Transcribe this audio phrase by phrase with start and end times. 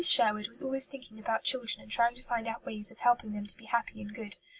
[0.03, 3.45] Sherwood was always thinking about children and trying to find out ways of helping them
[3.45, 4.35] to be happy and good.